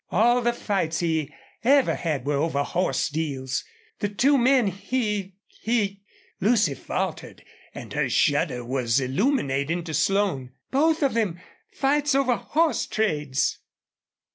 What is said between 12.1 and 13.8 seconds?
over horse trades!"